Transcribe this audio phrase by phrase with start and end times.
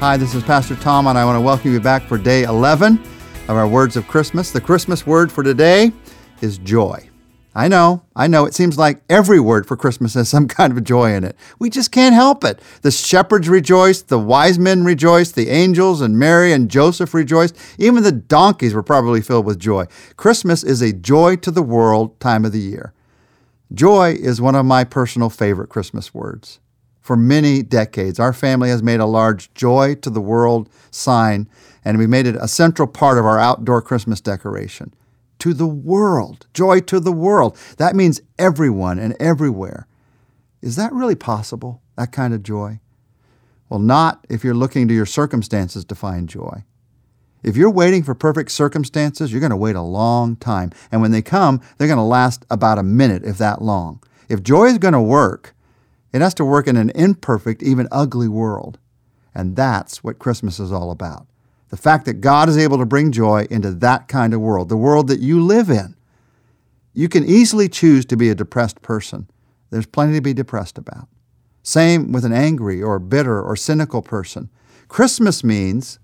[0.00, 2.98] Hi, this is Pastor Tom, and I want to welcome you back for day 11
[3.48, 4.50] of our Words of Christmas.
[4.50, 5.92] The Christmas word for today
[6.40, 7.10] is joy.
[7.54, 10.82] I know, I know, it seems like every word for Christmas has some kind of
[10.84, 11.36] joy in it.
[11.58, 12.62] We just can't help it.
[12.80, 17.54] The shepherds rejoiced, the wise men rejoiced, the angels and Mary and Joseph rejoiced.
[17.78, 19.84] Even the donkeys were probably filled with joy.
[20.16, 22.94] Christmas is a joy to the world time of the year.
[23.74, 26.58] Joy is one of my personal favorite Christmas words.
[27.00, 31.48] For many decades, our family has made a large joy to the world sign,
[31.84, 34.94] and we made it a central part of our outdoor Christmas decoration.
[35.40, 37.56] To the world, joy to the world.
[37.78, 39.86] That means everyone and everywhere.
[40.60, 42.80] Is that really possible, that kind of joy?
[43.70, 46.64] Well, not if you're looking to your circumstances to find joy.
[47.42, 50.72] If you're waiting for perfect circumstances, you're going to wait a long time.
[50.92, 54.02] And when they come, they're going to last about a minute, if that long.
[54.28, 55.54] If joy is going to work,
[56.12, 58.78] it has to work in an imperfect, even ugly world.
[59.34, 61.26] And that's what Christmas is all about.
[61.68, 64.76] The fact that God is able to bring joy into that kind of world, the
[64.76, 65.94] world that you live in.
[66.92, 69.30] You can easily choose to be a depressed person.
[69.70, 71.08] There's plenty to be depressed about.
[71.62, 74.50] Same with an angry or bitter or cynical person.
[74.88, 76.00] Christmas means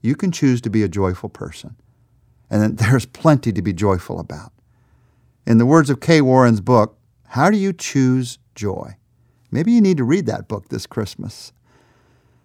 [0.00, 1.74] you can choose to be a joyful person.
[2.48, 4.52] And there's plenty to be joyful about.
[5.44, 6.96] In the words of Kay Warren's book,
[7.28, 8.96] How Do You Choose Joy?
[9.54, 11.52] Maybe you need to read that book this Christmas.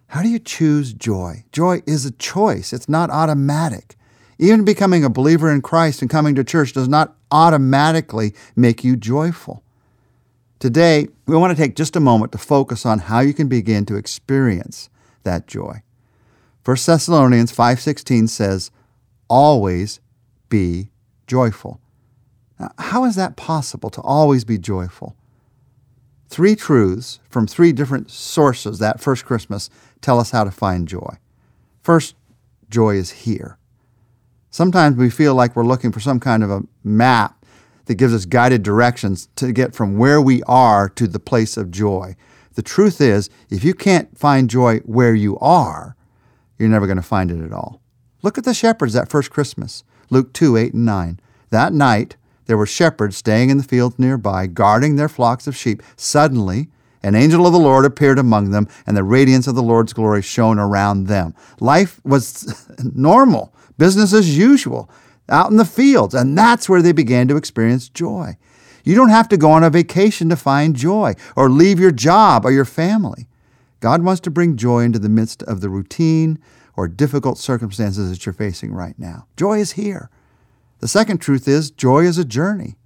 [0.06, 1.44] How do you choose joy?
[1.50, 3.96] Joy is a choice, it's not automatic.
[4.38, 8.94] Even becoming a believer in Christ and coming to church does not automatically make you
[8.94, 9.64] joyful.
[10.60, 13.84] Today, we want to take just a moment to focus on how you can begin
[13.86, 14.88] to experience
[15.24, 15.82] that joy.
[16.64, 18.70] 1 Thessalonians 5:16 says,
[19.28, 19.98] "Always
[20.48, 20.92] be
[21.26, 21.80] joyful."
[22.60, 25.16] Now, how is that possible to always be joyful?
[26.30, 29.68] Three truths from three different sources that first Christmas
[30.00, 31.16] tell us how to find joy.
[31.82, 32.14] First,
[32.68, 33.58] joy is here.
[34.48, 37.44] Sometimes we feel like we're looking for some kind of a map
[37.86, 41.72] that gives us guided directions to get from where we are to the place of
[41.72, 42.14] joy.
[42.54, 45.96] The truth is, if you can't find joy where you are,
[46.58, 47.80] you're never going to find it at all.
[48.22, 51.20] Look at the shepherds that first Christmas, Luke 2 8 and 9.
[51.50, 52.16] That night,
[52.50, 55.84] there were shepherds staying in the fields nearby, guarding their flocks of sheep.
[55.94, 56.66] Suddenly,
[57.00, 60.20] an angel of the Lord appeared among them, and the radiance of the Lord's glory
[60.20, 61.32] shone around them.
[61.60, 64.90] Life was normal, business as usual,
[65.28, 68.36] out in the fields, and that's where they began to experience joy.
[68.82, 72.44] You don't have to go on a vacation to find joy, or leave your job
[72.44, 73.28] or your family.
[73.78, 76.40] God wants to bring joy into the midst of the routine
[76.76, 79.28] or difficult circumstances that you're facing right now.
[79.36, 80.10] Joy is here.
[80.80, 82.76] The second truth is joy is a journey.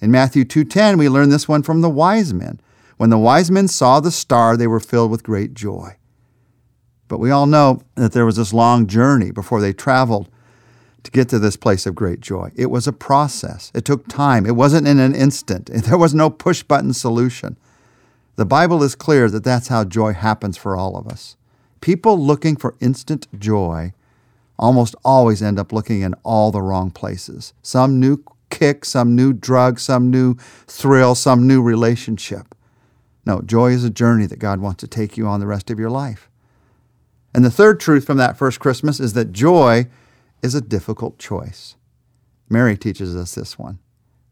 [0.00, 2.60] In Matthew 2:10 we learn this one from the wise men.
[2.96, 5.96] When the wise men saw the star, they were filled with great joy.
[7.08, 10.28] But we all know that there was this long journey before they traveled
[11.02, 12.50] to get to this place of great joy.
[12.56, 13.70] It was a process.
[13.74, 14.44] It took time.
[14.44, 15.70] It wasn't in an instant.
[15.72, 17.56] There was no push button solution.
[18.36, 21.36] The Bible is clear that that's how joy happens for all of us.
[21.80, 23.92] People looking for instant joy
[24.58, 27.52] almost always end up looking in all the wrong places.
[27.62, 30.36] Some new kick, some new drug, some new
[30.66, 32.54] thrill, some new relationship.
[33.24, 35.78] No, joy is a journey that God wants to take you on the rest of
[35.78, 36.30] your life.
[37.34, 39.88] And the third truth from that first Christmas is that joy
[40.42, 41.76] is a difficult choice.
[42.48, 43.78] Mary teaches us this one.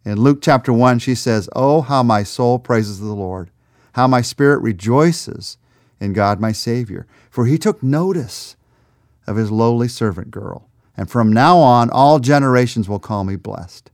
[0.05, 3.51] In Luke chapter 1, she says, Oh, how my soul praises the Lord,
[3.95, 5.59] how my spirit rejoices
[6.01, 8.57] in God my Savior, for he took notice
[9.27, 10.69] of his lowly servant girl.
[10.97, 13.91] And from now on, all generations will call me blessed.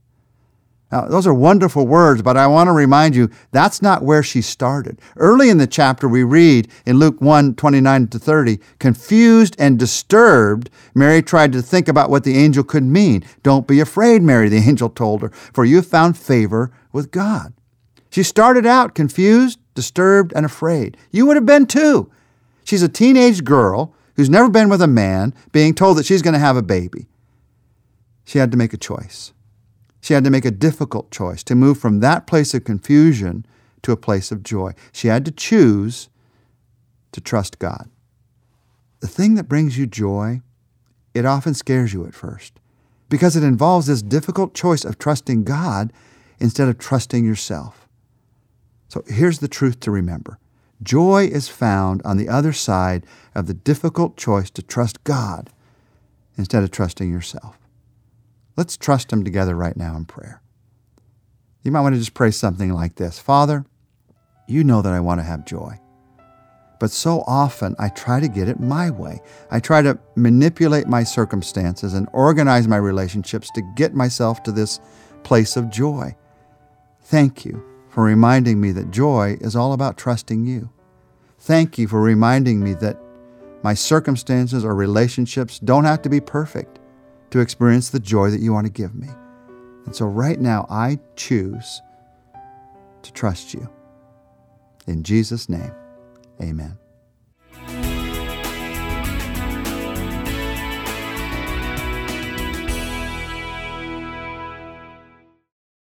[0.91, 4.41] Now, those are wonderful words, but I want to remind you that's not where she
[4.41, 4.99] started.
[5.15, 10.69] Early in the chapter, we read in Luke 1 29 to 30, confused and disturbed,
[10.93, 13.23] Mary tried to think about what the angel could mean.
[13.41, 17.53] Don't be afraid, Mary, the angel told her, for you have found favor with God.
[18.09, 20.97] She started out confused, disturbed, and afraid.
[21.09, 22.11] You would have been too.
[22.65, 26.33] She's a teenage girl who's never been with a man being told that she's going
[26.33, 27.07] to have a baby.
[28.25, 29.33] She had to make a choice.
[30.01, 33.45] She had to make a difficult choice to move from that place of confusion
[33.83, 34.73] to a place of joy.
[34.91, 36.09] She had to choose
[37.11, 37.89] to trust God.
[38.99, 40.41] The thing that brings you joy,
[41.13, 42.59] it often scares you at first
[43.09, 45.91] because it involves this difficult choice of trusting God
[46.39, 47.87] instead of trusting yourself.
[48.87, 50.39] So here's the truth to remember
[50.83, 53.05] Joy is found on the other side
[53.35, 55.51] of the difficult choice to trust God
[56.37, 57.57] instead of trusting yourself.
[58.57, 60.41] Let's trust Him together right now in prayer.
[61.63, 63.65] You might want to just pray something like this Father,
[64.47, 65.79] you know that I want to have joy.
[66.79, 69.21] But so often I try to get it my way.
[69.51, 74.79] I try to manipulate my circumstances and organize my relationships to get myself to this
[75.21, 76.15] place of joy.
[77.01, 80.69] Thank you for reminding me that joy is all about trusting you.
[81.39, 82.97] Thank you for reminding me that
[83.63, 86.79] my circumstances or relationships don't have to be perfect
[87.31, 89.09] to experience the joy that you want to give me.
[89.85, 91.81] And so right now, I choose
[93.01, 93.69] to trust you.
[94.87, 95.73] In Jesus' name,
[96.41, 96.77] amen.